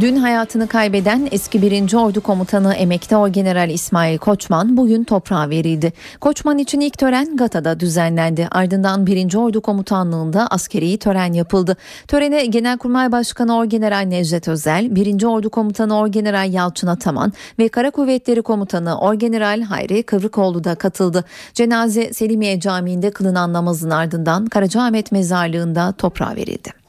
[0.00, 1.94] Dün hayatını kaybeden eski 1.
[1.94, 5.92] Ordu Komutanı emekli Orgeneral İsmail Koçman bugün toprağa verildi.
[6.20, 8.48] Koçman için ilk tören Gata'da düzenlendi.
[8.50, 9.34] Ardından 1.
[9.34, 11.76] Ordu Komutanlığı'nda askeri tören yapıldı.
[12.08, 15.24] Törene Genelkurmay Başkanı Orgeneral Necdet Özel, 1.
[15.24, 21.24] Ordu Komutanı Orgeneral Yalçın Ataman ve Kara Kuvvetleri Komutanı Orgeneral Hayri Kıvrıkoğlu da katıldı.
[21.54, 26.79] Cenaze Selimiye Camii'nde kılınan namazın ardından Karacaahmet Mezarlığı'nda toprağa verildi.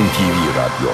[0.00, 0.90] NTV Radyo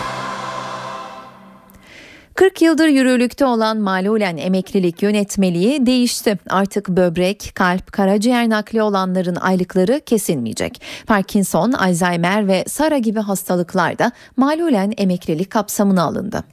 [2.35, 6.39] 40 yıldır yürürlükte olan malulen emeklilik yönetmeliği değişti.
[6.49, 10.83] Artık böbrek, kalp, karaciğer nakli olanların aylıkları kesilmeyecek.
[11.07, 16.45] Parkinson, Alzheimer ve SARA gibi hastalıklar da malulen emeklilik kapsamına alındı.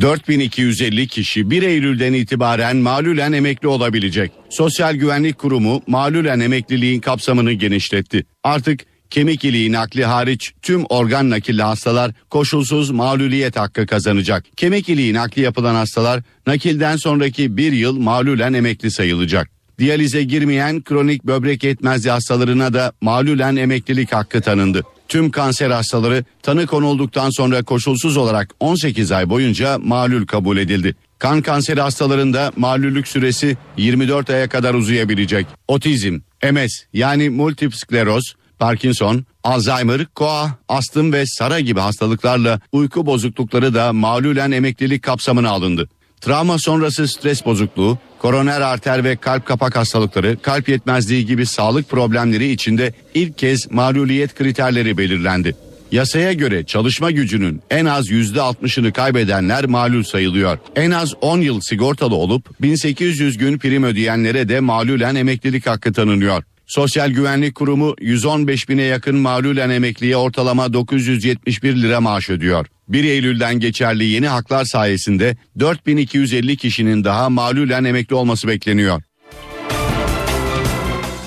[0.00, 4.32] 4250 kişi 1 Eylül'den itibaren malulen emekli olabilecek.
[4.50, 8.26] Sosyal Güvenlik Kurumu malulen emekliliğin kapsamını genişletti.
[8.44, 14.44] Artık kemik iliği nakli hariç tüm organ nakilli hastalar koşulsuz mağluliyet hakkı kazanacak.
[14.56, 19.48] Kemik iliği nakli yapılan hastalar nakilden sonraki bir yıl mağlulen emekli sayılacak.
[19.78, 24.82] Diyalize girmeyen kronik böbrek yetmezliği hastalarına da mağlulen emeklilik hakkı tanındı.
[25.08, 30.94] Tüm kanser hastaları tanı konulduktan sonra koşulsuz olarak 18 ay boyunca malul kabul edildi.
[31.18, 35.46] Kan kanseri hastalarında malüllük süresi 24 aya kadar uzayabilecek.
[35.68, 36.18] Otizm,
[36.52, 43.92] MS yani multip skleroz, Parkinson, Alzheimer, koa, astım ve SARA gibi hastalıklarla uyku bozuklukları da
[43.92, 45.88] malulen emeklilik kapsamına alındı.
[46.20, 52.48] Travma sonrası stres bozukluğu, koroner arter ve kalp kapak hastalıkları, kalp yetmezliği gibi sağlık problemleri
[52.48, 55.56] içinde ilk kez maluliyet kriterleri belirlendi.
[55.92, 60.58] Yasaya göre çalışma gücünün en az %60'ını kaybedenler malul sayılıyor.
[60.76, 66.42] En az 10 yıl sigortalı olup 1800 gün prim ödeyenlere de malulen emeklilik hakkı tanınıyor.
[66.74, 72.66] Sosyal Güvenlik Kurumu 115 bine yakın mağlulen emekliye ortalama 971 lira maaş ödüyor.
[72.88, 79.02] 1 Eylül'den geçerli yeni haklar sayesinde 4250 kişinin daha mağlulen emekli olması bekleniyor.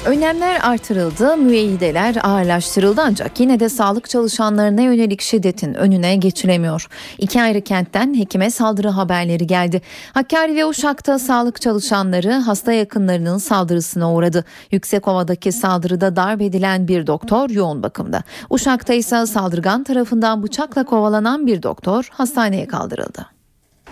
[0.05, 6.87] Önlemler artırıldı, müeyyideler ağırlaştırıldı ancak yine de sağlık çalışanlarına yönelik şiddetin önüne geçilemiyor.
[7.17, 9.81] İki ayrı kentten hekime saldırı haberleri geldi.
[10.13, 14.45] Hakkari ve Uşak'ta sağlık çalışanları hasta yakınlarının saldırısına uğradı.
[14.71, 18.23] Yüksekova'daki saldırıda darp edilen bir doktor yoğun bakımda.
[18.49, 23.25] Uşak'ta ise saldırgan tarafından bıçakla kovalanan bir doktor hastaneye kaldırıldı.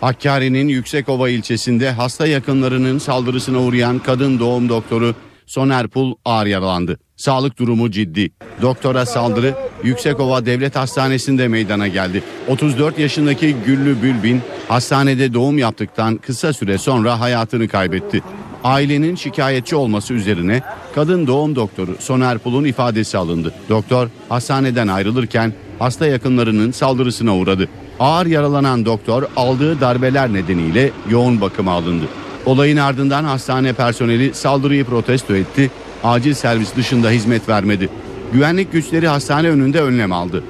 [0.02, 7.00] Hakkari'nin Yüksekova ilçesinde hasta yakınlarının saldırısına uğrayan kadın doğum doktoru Soner Pul ağır yaralandı.
[7.16, 8.32] Sağlık durumu ciddi.
[8.62, 12.24] Doktora saldırı Yüksekova Devlet Hastanesi'nde meydana geldi.
[12.48, 18.22] 34 yaşındaki Güllü Bülbin hastanede doğum yaptıktan kısa süre sonra hayatını kaybetti.
[18.64, 20.62] Ailenin şikayetçi olması üzerine
[20.96, 23.54] kadın doğum doktoru Soner Pul'un ifadesi alındı.
[23.70, 27.70] Doktor hastaneden ayrılırken hasta yakınlarının saldırısına uğradı.
[28.00, 32.06] Ağır yaralanan doktor aldığı darbeler nedeniyle yoğun bakıma alındı.
[32.46, 35.72] Olayın ardından hastane personeli saldırıyı protesto etti.
[36.04, 37.90] Acil servis dışında hizmet vermedi.
[38.34, 40.44] Güvenlik güçleri hastane önünde önlem aldı.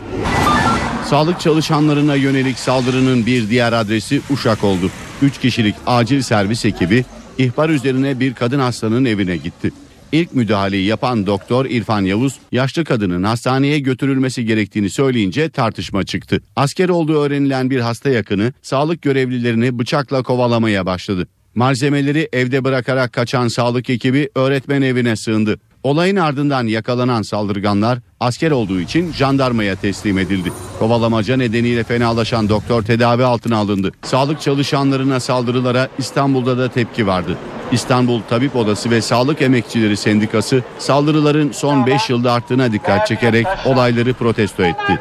[1.10, 4.90] Sağlık çalışanlarına yönelik saldırının bir diğer adresi Uşak oldu.
[5.22, 7.06] 3 kişilik acil servis ekibi
[7.38, 9.72] ihbar üzerine bir kadın hastanın evine gitti.
[10.12, 16.42] İlk müdahaleyi yapan doktor İrfan Yavuz, yaşlı kadının hastaneye götürülmesi gerektiğini söyleyince tartışma çıktı.
[16.56, 21.28] Asker olduğu öğrenilen bir hasta yakını sağlık görevlilerini bıçakla kovalamaya başladı.
[21.56, 25.60] Malzemeleri evde bırakarak kaçan sağlık ekibi öğretmen evine sığındı.
[25.84, 30.52] Olayın ardından yakalanan saldırganlar asker olduğu için jandarmaya teslim edildi.
[30.80, 33.92] Kovalamaca nedeniyle fenalaşan doktor tedavi altına alındı.
[34.02, 37.38] Sağlık çalışanlarına saldırılara İstanbul'da da tepki vardı.
[37.72, 44.14] İstanbul Tabip Odası ve Sağlık Emekçileri Sendikası saldırıların son 5 yılda arttığına dikkat çekerek olayları
[44.14, 45.00] protesto etti.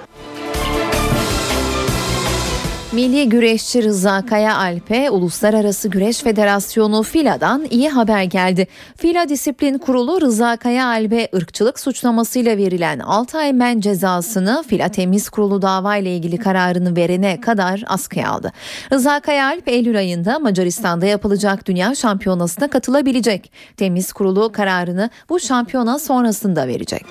[2.93, 8.67] Milli güreşçi Rıza Kaya Alp'e Uluslararası Güreş Federasyonu FILA'dan iyi haber geldi.
[8.97, 15.29] FILA Disiplin Kurulu Rıza Kaya Alp'e ırkçılık suçlamasıyla verilen 6 ay men cezasını FILA Temiz
[15.29, 18.53] Kurulu dava ile ilgili kararını verene kadar askıya aldı.
[18.93, 23.53] Rıza Kaya Alp Eylül ayında Macaristan'da yapılacak Dünya Şampiyonası'na katılabilecek.
[23.77, 27.07] Temiz Kurulu kararını bu şampiyona sonrasında verecek.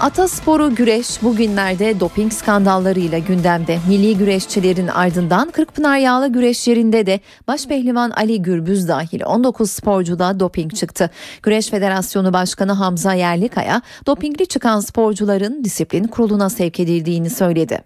[0.00, 3.78] Atasporu güreş bugünlerde doping skandallarıyla gündemde.
[3.88, 11.10] Milli güreşçilerin ardından Kırkpınar Yağlı güreşlerinde de başpehlivan Ali Gürbüz dahil 19 sporcuda doping çıktı.
[11.42, 17.78] Güreş Federasyonu Başkanı Hamza Yerlikaya dopingli çıkan sporcuların disiplin kuruluna sevk edildiğini söyledi.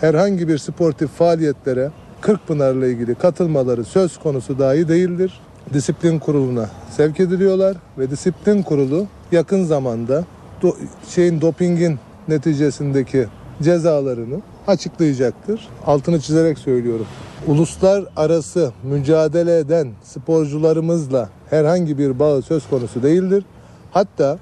[0.00, 1.90] Herhangi bir sportif faaliyetlere
[2.20, 5.40] Kırkpınar'la ilgili katılmaları söz konusu dahi değildir.
[5.72, 10.24] Disiplin kuruluna sevk ediliyorlar ve disiplin kurulu yakın zamanda
[10.64, 10.76] do,
[11.08, 11.98] şeyin dopingin
[12.28, 13.26] neticesindeki
[13.62, 15.68] cezalarını açıklayacaktır.
[15.86, 17.06] Altını çizerek söylüyorum.
[17.46, 23.44] Uluslararası mücadele eden sporcularımızla herhangi bir bağı söz konusu değildir.
[23.92, 24.38] Hatta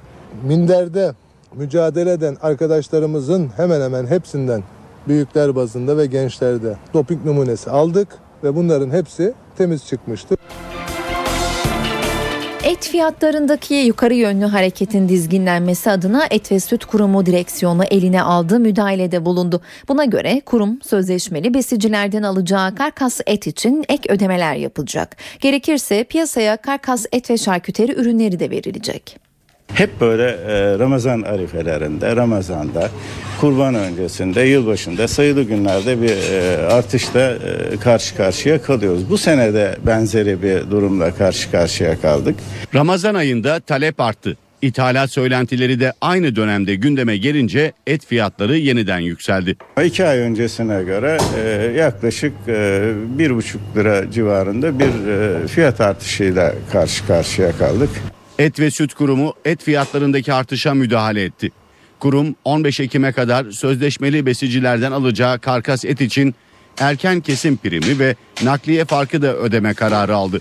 [0.47, 1.15] minderde
[1.55, 4.63] mücadele eden arkadaşlarımızın hemen hemen hepsinden
[5.09, 8.09] büyükler bazında ve gençlerde doping numunesi aldık
[8.45, 10.39] ve bunların hepsi temiz çıkmıştır.
[12.65, 19.25] Et fiyatlarındaki yukarı yönlü hareketin dizginlenmesi adına Et ve Süt Kurumu direksiyonu eline aldı, müdahalede
[19.25, 19.61] bulundu.
[19.89, 25.17] Buna göre kurum sözleşmeli besicilerden alacağı karkas et için ek ödemeler yapılacak.
[25.41, 29.32] Gerekirse piyasaya karkas et ve şarküteri ürünleri de verilecek.
[29.75, 32.91] Hep böyle e, Ramazan arifelerinde, Ramazan'da,
[33.41, 39.11] kurban öncesinde, yılbaşında sayılı günlerde bir e, artışla e, karşı karşıya kalıyoruz.
[39.11, 42.37] Bu sene de benzeri bir durumla karşı karşıya kaldık.
[42.75, 44.37] Ramazan ayında talep arttı.
[44.63, 49.57] İthalat söylentileri de aynı dönemde gündeme gelince et fiyatları yeniden yükseldi.
[49.85, 52.83] İki ay öncesine göre e, yaklaşık e,
[53.19, 57.91] bir buçuk lira civarında bir e, fiyat artışıyla karşı karşıya kaldık.
[58.43, 61.53] Et ve Süt Kurumu et fiyatlarındaki artışa müdahale etti.
[62.01, 66.35] Kurum 15 Ekim'e kadar sözleşmeli besicilerden alacağı karkas et için
[66.79, 70.41] erken kesim primi ve nakliye farkı da ödeme kararı aldı.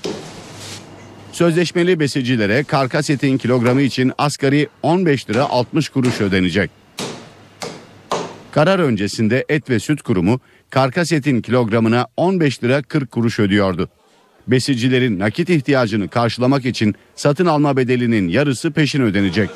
[1.32, 6.72] Sözleşmeli besicilere karkas etin kilogramı için asgari 15 lira 60 kuruş ödenecek.
[8.52, 13.90] Karar öncesinde Et ve Süt Kurumu karkas etin kilogramına 15 lira 40 kuruş ödüyordu.
[14.52, 19.50] Besicilerin nakit ihtiyacını karşılamak için satın alma bedelinin yarısı peşin ödenecek.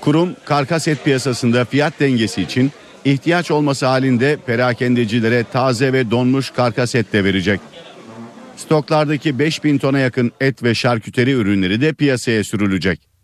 [0.00, 2.72] Kurum karkas et piyasasında fiyat dengesi için
[3.04, 7.60] ihtiyaç olması halinde perakendecilere taze ve donmuş karkas et de verecek.
[8.56, 13.15] Stoklardaki 5000 tona yakın et ve şarküteri ürünleri de piyasaya sürülecek.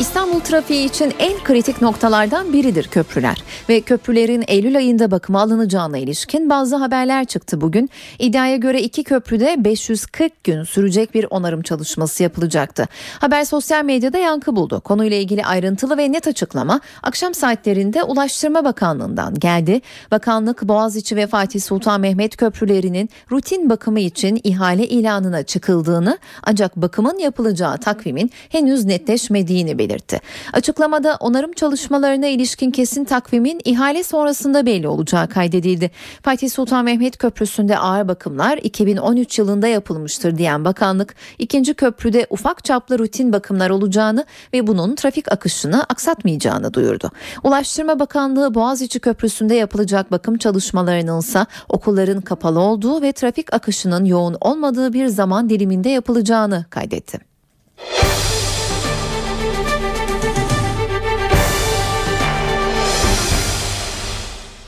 [0.00, 6.50] İstanbul trafiği için en kritik noktalardan biridir köprüler ve köprülerin Eylül ayında bakıma alınacağına ilişkin
[6.50, 7.90] bazı haberler çıktı bugün.
[8.18, 12.86] İddiaya göre iki köprüde 540 gün sürecek bir onarım çalışması yapılacaktı.
[13.18, 14.80] Haber sosyal medyada yankı buldu.
[14.80, 19.80] Konuyla ilgili ayrıntılı ve net açıklama akşam saatlerinde Ulaştırma Bakanlığı'ndan geldi.
[20.10, 27.18] Bakanlık Boğaziçi ve Fatih Sultan Mehmet köprülerinin rutin bakımı için ihale ilanına çıkıldığını ancak bakımın
[27.18, 30.20] yapılacağı takvimin henüz netleşmediğini belirtti belirtti.
[30.52, 35.90] Açıklamada onarım çalışmalarına ilişkin kesin takvimin ihale sonrasında belli olacağı kaydedildi.
[36.22, 42.98] Fatih Sultan Mehmet Köprüsü'nde ağır bakımlar 2013 yılında yapılmıştır diyen bakanlık, ikinci köprüde ufak çaplı
[42.98, 47.10] rutin bakımlar olacağını ve bunun trafik akışını aksatmayacağını duyurdu.
[47.44, 54.36] Ulaştırma Bakanlığı Boğaziçi Köprüsü'nde yapılacak bakım çalışmalarının ise okulların kapalı olduğu ve trafik akışının yoğun
[54.40, 57.18] olmadığı bir zaman diliminde yapılacağını kaydetti.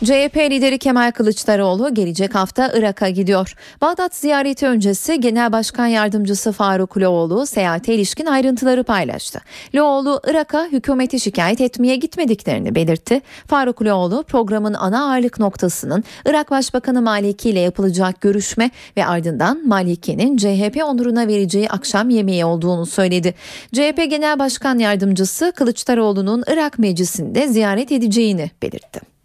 [0.04, 3.54] CHP lideri Kemal Kılıçdaroğlu gelecek hafta Irak'a gidiyor.
[3.80, 9.40] Bağdat ziyareti öncesi Genel Başkan Yardımcısı Faruk Loğlu seyahate ilişkin ayrıntıları paylaştı.
[9.74, 13.20] Loğlu Irak'a hükümeti şikayet etmeye gitmediklerini belirtti.
[13.46, 20.36] Faruk Loğlu programın ana ağırlık noktasının Irak Başbakanı Maliki ile yapılacak görüşme ve ardından Maliki'nin
[20.36, 23.34] CHP onuruna vereceği akşam yemeği olduğunu söyledi.
[23.72, 29.17] CHP Genel Başkan Yardımcısı Kılıçdaroğlu'nun Irak Meclisi'nde ziyaret edeceğini belirtti.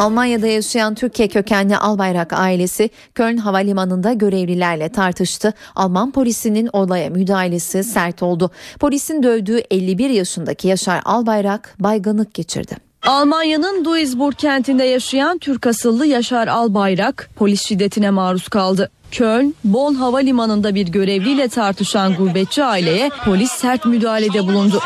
[0.00, 5.52] Almanya'da yaşayan Türkiye kökenli Albayrak ailesi Köln Havalimanı'nda görevlilerle tartıştı.
[5.74, 8.50] Alman polisinin olaya müdahalesi sert oldu.
[8.80, 12.89] Polisin dövdüğü 51 yaşındaki Yaşar Albayrak baygınlık geçirdi.
[13.06, 18.90] Almanya'nın Duisburg kentinde yaşayan Türk asıllı Yaşar Albayrak polis şiddetine maruz kaldı.
[19.10, 24.80] Köln, Bonn Havalimanı'nda bir görevliyle tartışan gurbetçi aileye polis sert müdahalede bulundu.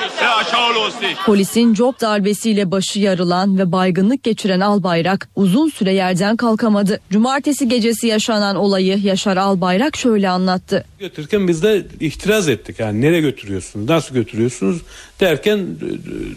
[1.27, 7.01] Polisin job darbesiyle başı yarılan ve baygınlık geçiren Albayrak uzun süre yerden kalkamadı.
[7.11, 10.85] Cumartesi gecesi yaşanan olayı Yaşar Albayrak şöyle anlattı.
[10.99, 12.81] Götürürken biz de itiraz ettik.
[12.81, 14.83] Yani nereye götürüyorsunuz, nasıl götürüyorsunuz
[15.21, 15.67] derken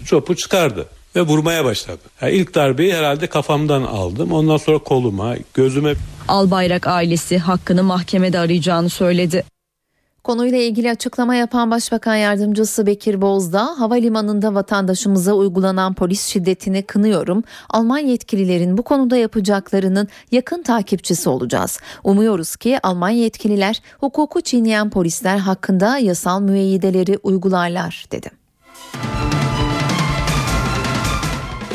[0.06, 0.86] çopu çıkardı
[1.18, 2.02] ve vurmaya başladı.
[2.22, 4.32] Yani ilk darbeyi herhalde kafamdan aldım.
[4.32, 5.94] Ondan sonra koluma, gözüme.
[6.28, 9.44] Albayrak ailesi hakkını mahkemede arayacağını söyledi.
[10.24, 17.44] Konuyla ilgili açıklama yapan Başbakan Yardımcısı Bekir Bozdağ, havalimanında vatandaşımıza uygulanan polis şiddetini kınıyorum.
[17.70, 21.80] Alman yetkililerin bu konuda yapacaklarının yakın takipçisi olacağız.
[22.04, 28.30] Umuyoruz ki Alman yetkililer hukuku çiğneyen polisler hakkında yasal müeyyideleri uygularlar dedi.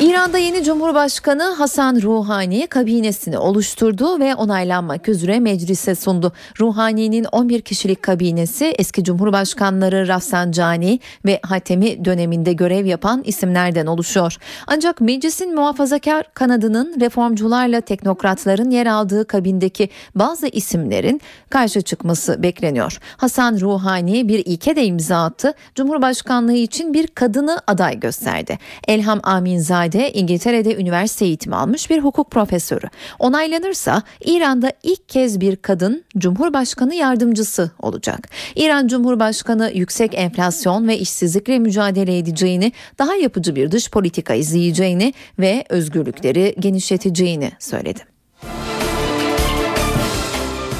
[0.01, 6.33] İran'da yeni Cumhurbaşkanı Hasan Ruhani kabinesini oluşturdu ve onaylanmak üzere meclise sundu.
[6.59, 14.37] Ruhani'nin 11 kişilik kabinesi eski Cumhurbaşkanları Rafsanjani ve Hatemi döneminde görev yapan isimlerden oluşuyor.
[14.67, 22.97] Ancak meclisin muhafazakar kanadının reformcularla teknokratların yer aldığı kabindeki bazı isimlerin karşı çıkması bekleniyor.
[23.17, 25.53] Hasan Ruhani bir ilke de imza attı.
[25.75, 28.59] Cumhurbaşkanlığı için bir kadını aday gösterdi.
[28.87, 32.87] Elham Aminzade de İngiltere'de üniversite eğitimi almış bir hukuk profesörü.
[33.19, 38.29] Onaylanırsa İran'da ilk kez bir kadın Cumhurbaşkanı yardımcısı olacak.
[38.55, 45.65] İran Cumhurbaşkanı yüksek enflasyon ve işsizlikle mücadele edeceğini, daha yapıcı bir dış politika izleyeceğini ve
[45.69, 48.12] özgürlükleri genişleteceğini söyledi.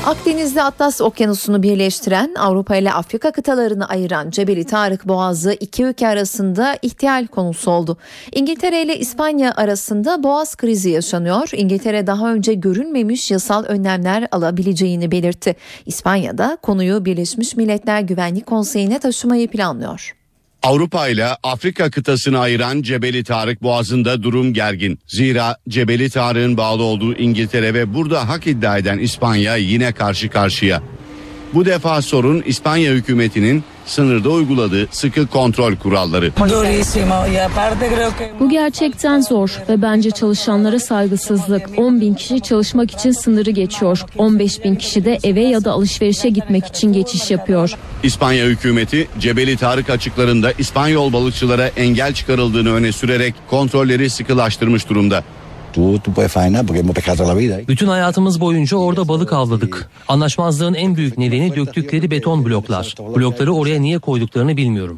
[0.05, 6.77] Akdeniz'de Atlas Okyanusu'nu birleştiren Avrupa ile Afrika kıtalarını ayıran Cebeli Tarık Boğazı iki ülke arasında
[6.81, 7.97] ihtiyal konusu oldu.
[8.31, 11.49] İngiltere ile İspanya arasında boğaz krizi yaşanıyor.
[11.53, 15.55] İngiltere daha önce görünmemiş yasal önlemler alabileceğini belirtti.
[15.85, 20.22] İspanya da konuyu Birleşmiş Milletler Güvenlik Konseyi'ne taşımayı planlıyor.
[20.63, 24.99] Avrupa ile Afrika kıtasını ayıran Cebeli Tarık Boğazı'nda durum gergin.
[25.07, 30.83] Zira Cebeli Tarık'ın bağlı olduğu İngiltere ve burada hak iddia eden İspanya yine karşı karşıya.
[31.53, 36.31] Bu defa sorun İspanya hükümetinin sınırda uyguladığı sıkı kontrol kuralları.
[38.39, 41.69] Bu gerçekten zor ve bence çalışanlara saygısızlık.
[41.77, 44.05] 10 bin kişi çalışmak için sınırı geçiyor.
[44.17, 47.73] 15 bin kişi de eve ya da alışverişe gitmek için geçiş yapıyor.
[48.03, 55.23] İspanya hükümeti Cebeli Tarık açıklarında İspanyol balıkçılara engel çıkarıldığını öne sürerek kontrolleri sıkılaştırmış durumda.
[57.67, 59.89] Bütün hayatımız boyunca orada balık avladık.
[60.07, 62.95] Anlaşmazlığın en büyük nedeni döktükleri beton bloklar.
[63.15, 64.97] Blokları oraya niye koyduklarını bilmiyorum.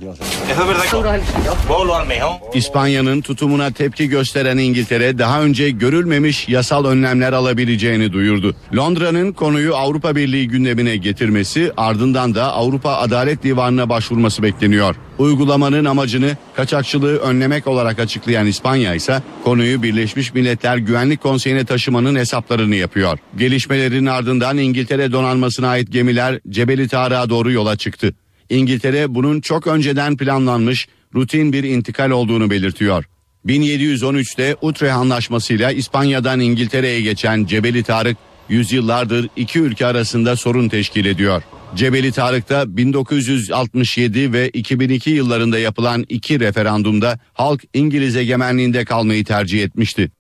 [2.53, 8.55] İspanya'nın tutumuna tepki gösteren İngiltere daha önce görülmemiş yasal önlemler alabileceğini duyurdu.
[8.75, 14.95] Londra'nın konuyu Avrupa Birliği gündemine getirmesi ardından da Avrupa Adalet Divanı'na başvurması bekleniyor.
[15.17, 22.75] Uygulamanın amacını kaçakçılığı önlemek olarak açıklayan İspanya ise konuyu Birleşmiş Milletler Güvenlik Konseyi'ne taşımanın hesaplarını
[22.75, 23.17] yapıyor.
[23.37, 28.13] Gelişmelerin ardından İngiltere donanmasına ait gemiler Cebeli Tarık'a doğru yola çıktı.
[28.49, 33.05] İngiltere bunun çok önceden planlanmış rutin bir intikal olduğunu belirtiyor.
[33.45, 38.17] 1713'te Utrecht Anlaşması'yla İspanya'dan İngiltere'ye geçen Cebeli Tarık
[38.49, 41.43] yüzyıllardır iki ülke arasında sorun teşkil ediyor.
[41.75, 50.11] Cebeli Tarık'ta 1967 ve 2002 yıllarında yapılan iki referandumda halk İngiliz egemenliğinde kalmayı tercih etmişti.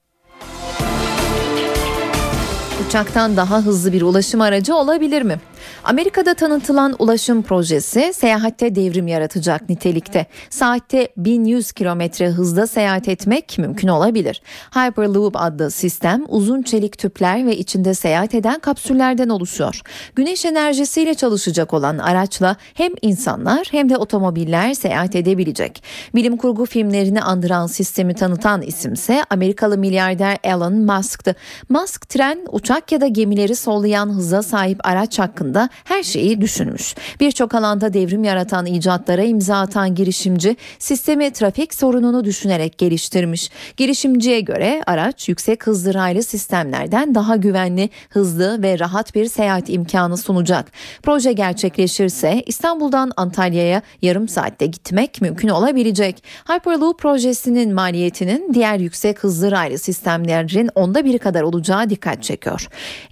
[2.87, 5.39] Uçaktan daha hızlı bir ulaşım aracı olabilir mi?
[5.85, 10.25] Amerika'da tanıtılan ulaşım projesi seyahatte devrim yaratacak nitelikte.
[10.49, 14.41] Saatte 1100 kilometre hızda seyahat etmek mümkün olabilir.
[14.71, 19.81] Hyperloop adlı sistem uzun çelik tüpler ve içinde seyahat eden kapsüllerden oluşuyor.
[20.15, 25.83] Güneş enerjisiyle çalışacak olan araçla hem insanlar hem de otomobiller seyahat edebilecek.
[26.15, 31.35] Bilim kurgu filmlerini andıran sistemi tanıtan isimse Amerikalı milyarder Elon Musk'tı.
[31.69, 36.95] Musk tren, uçak ya da gemileri sollayan hıza sahip araç hakkında her şeyi düşünmüş.
[37.19, 43.49] Birçok alanda devrim yaratan icatlara imza atan girişimci sistemi trafik sorununu düşünerek geliştirmiş.
[43.77, 50.17] Girişimciye göre araç yüksek hızlı raylı sistemlerden daha güvenli, hızlı ve rahat bir seyahat imkanı
[50.17, 50.71] sunacak.
[51.03, 56.23] Proje gerçekleşirse İstanbul'dan Antalya'ya yarım saatte gitmek mümkün olabilecek.
[56.47, 62.67] Hyperloop projesinin maliyetinin diğer yüksek hızlı raylı sistemlerin onda biri kadar olacağı dikkat çekiyor.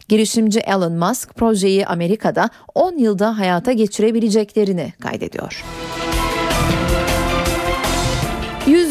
[0.09, 5.63] Girişimci Elon Musk projeyi Amerika'da 10 yılda hayata geçirebileceklerini kaydediyor.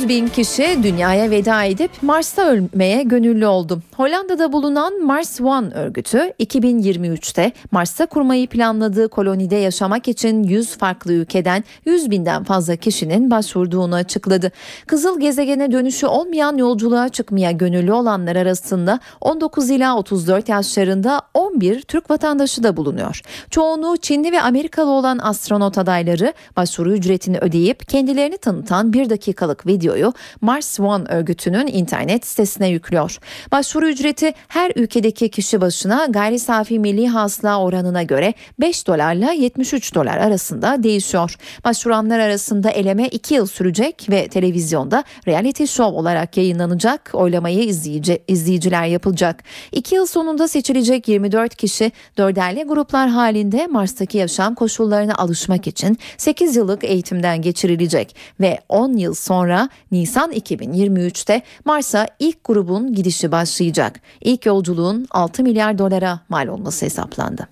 [0.02, 3.82] 100 bin kişi dünyaya veda edip Mars'ta ölmeye gönüllü oldu.
[3.96, 11.64] Hollanda'da bulunan Mars One örgütü 2023'te Mars'ta kurmayı planladığı kolonide yaşamak için 100 farklı ülkeden
[11.84, 14.52] 100 binden fazla kişinin başvurduğunu açıkladı.
[14.86, 22.10] Kızıl gezegene dönüşü olmayan yolculuğa çıkmaya gönüllü olanlar arasında 19 ila 34 yaşlarında 11 Türk
[22.10, 23.20] vatandaşı da bulunuyor.
[23.50, 30.12] Çoğunluğu Çinli ve Amerikalı olan astronot adayları başvuru ücretini ödeyip kendilerini tanıtan bir dakikalık videoyu
[30.40, 33.18] Mars One örgütünün internet sitesine yüklüyor.
[33.52, 39.94] Başvuru ücreti her ülkedeki kişi başına gayri safi milli hasıla oranına göre 5 dolarla 73
[39.94, 41.36] dolar arasında değişiyor.
[41.64, 47.10] Başvuranlar arasında eleme 2 yıl sürecek ve televizyonda reality show olarak yayınlanacak.
[47.12, 49.44] Oylamayı izleyici, izleyiciler yapılacak.
[49.72, 56.56] 2 yıl sonunda seçilecek 24 kişi dörderli gruplar halinde Mars'taki yaşam koşullarına alışmak için 8
[56.56, 64.00] yıllık eğitimden geçirilecek ve 10 yıl sonra Nisan 2023'te Mars'a ilk grubun gidişi başlayacak.
[64.20, 67.48] İlk yolculuğun 6 milyar dolara mal olması hesaplandı.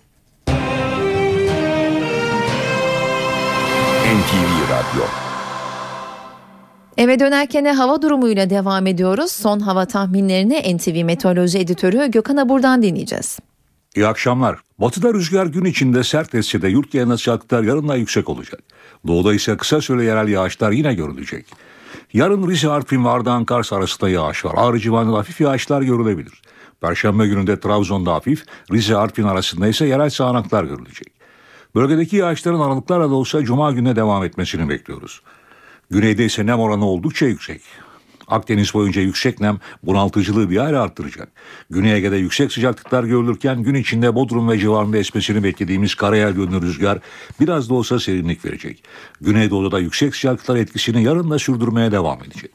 [4.10, 5.04] NTV Radyo
[6.96, 9.32] Eve dönerken hava durumuyla devam ediyoruz.
[9.32, 13.38] Son hava tahminlerini NTV Meteoroloji Editörü Gökhan Abur'dan dinleyeceğiz.
[13.96, 14.58] İyi akşamlar.
[14.78, 18.60] Batıda rüzgar gün içinde sert etse de yurt genelinde sıcaklıklar yarından yüksek olacak.
[19.06, 21.46] Doğuda ise kısa süre yerel yağışlar yine görülecek.
[22.12, 24.54] Yarın Rize, Artvin Ardahan Kars arasında yağış var.
[24.56, 26.42] Ağrı civarında hafif yağışlar görülebilir.
[26.80, 31.12] Perşembe gününde Trabzon'da hafif, Rize, Artvin arasında ise yerel sağanaklar görülecek.
[31.74, 35.22] Bölgedeki yağışların aralıklarla da olsa Cuma gününe devam etmesini bekliyoruz.
[35.90, 37.62] Güneyde ise nem oranı oldukça yüksek.
[38.30, 41.28] Akdeniz boyunca yüksek nem bunaltıcılığı bir hayli arttıracak.
[41.70, 46.98] Güney Ege'de yüksek sıcaklıklar görülürken gün içinde Bodrum ve civarında esmesini beklediğimiz karayel yönlü rüzgar
[47.40, 48.84] biraz da olsa serinlik verecek.
[49.20, 52.50] Güneydoğu'da yüksek sıcaklıklar etkisini yarın da sürdürmeye devam edecek.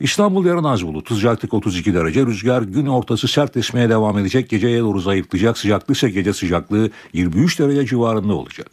[0.00, 1.08] İstanbul yarın az bulut.
[1.08, 2.26] Sıcaklık 32 derece.
[2.26, 4.48] Rüzgar gün ortası sert esmeye devam edecek.
[4.48, 5.58] Geceye doğru zayıflayacak.
[5.58, 8.66] Sıcaklık ise gece sıcaklığı 23 derece civarında olacak.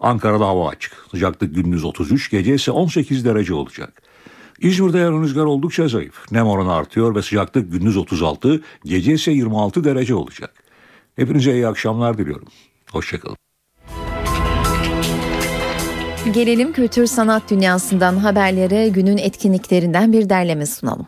[0.00, 0.92] Ankara'da hava açık.
[1.10, 4.02] Sıcaklık gündüz 33, gece ise 18 derece olacak.
[4.62, 6.32] İzmir'de yarın rüzgar oldukça zayıf.
[6.32, 10.54] Nem oranı artıyor ve sıcaklık gündüz 36, gece ise 26 derece olacak.
[11.16, 12.48] Hepinize iyi akşamlar diliyorum.
[12.92, 13.36] Hoşçakalın.
[16.34, 21.06] Gelelim kültür sanat dünyasından haberlere günün etkinliklerinden bir derleme sunalım.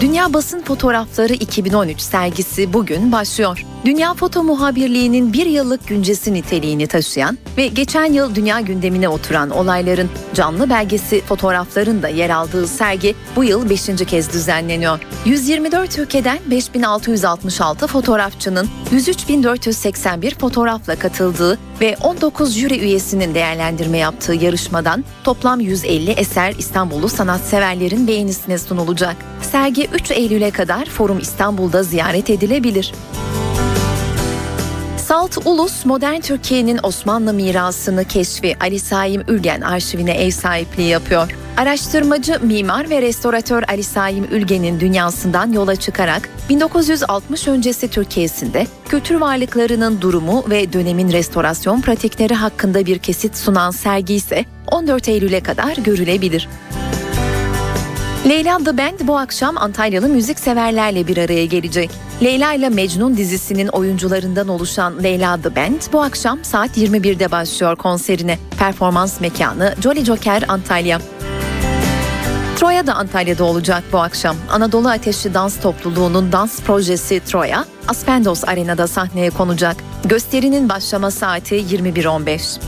[0.00, 3.64] Dünya Basın Fotoğrafları 2013 sergisi bugün başlıyor.
[3.84, 10.10] Dünya Foto Muhabirliği'nin bir yıllık güncesi niteliğini taşıyan ve geçen yıl dünya gündemine oturan olayların
[10.34, 13.86] canlı belgesi fotoğrafların da yer aldığı sergi bu yıl 5.
[14.06, 15.00] kez düzenleniyor.
[15.24, 25.60] 124 ülkeden 5666 fotoğrafçının 103.481 fotoğrafla katıldığı ve 19 jüri üyesinin değerlendirme yaptığı yarışmadan toplam
[25.60, 29.16] 150 eser İstanbullu sanatseverlerin beğenisine sunulacak.
[29.42, 32.92] Sergi 3 Eylül'e kadar Forum İstanbul'da ziyaret edilebilir.
[35.08, 41.36] Salt Ulus, modern Türkiye'nin Osmanlı mirasını keşfi Ali Saim Ülgen arşivine ev sahipliği yapıyor.
[41.56, 50.00] Araştırmacı, mimar ve restoratör Ali Saim Ülgen'in dünyasından yola çıkarak 1960 öncesi Türkiye'sinde kültür varlıklarının
[50.00, 56.48] durumu ve dönemin restorasyon pratikleri hakkında bir kesit sunan sergi ise 14 Eylül'e kadar görülebilir.
[58.28, 61.90] Leyla The Band bu akşam Antalyalı müzik severlerle bir araya gelecek.
[62.22, 68.38] Leyla ile Mecnun dizisinin oyuncularından oluşan Leyla The Band bu akşam saat 21'de başlıyor konserine.
[68.58, 71.00] Performans mekanı Jolly Joker Antalya.
[72.56, 74.36] Troya da Antalya'da olacak bu akşam.
[74.50, 79.76] Anadolu Ateşi Dans Topluluğu'nun dans projesi Troya, Aspendos Arena'da sahneye konacak.
[80.04, 82.60] Gösterinin başlama saati 21.15.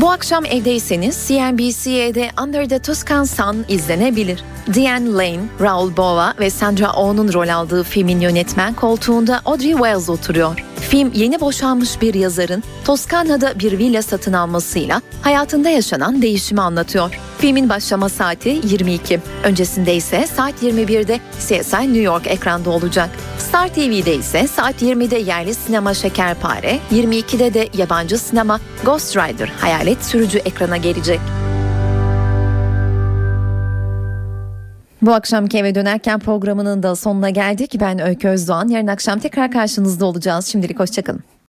[0.00, 4.44] Bu akşam evdeyseniz CNBC'de Under the Tuscan Sun izlenebilir.
[4.74, 10.64] Diane Lane, Raoul Bova ve Sandra Oh'nun rol aldığı filmin yönetmen koltuğunda Audrey Wells oturuyor.
[10.90, 17.20] Film yeni boşanmış bir yazarın Toskana'da bir villa satın almasıyla hayatında yaşanan değişimi anlatıyor.
[17.40, 19.20] Filmin başlama saati 22.
[19.44, 23.10] Öncesinde ise saat 21'de CSI New York ekranda olacak.
[23.38, 30.04] Star TV'de ise saat 20'de yerli sinema Şekerpare, 22'de de yabancı sinema Ghost Rider Hayalet
[30.04, 31.20] Sürücü ekrana gelecek.
[35.02, 37.76] Bu akşamki eve dönerken programının da sonuna geldik.
[37.80, 38.68] Ben Öykü Özdoğan.
[38.68, 40.46] Yarın akşam tekrar karşınızda olacağız.
[40.46, 41.30] Şimdilik hoşçakalın.